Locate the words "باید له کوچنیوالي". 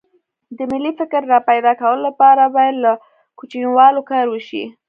2.55-4.01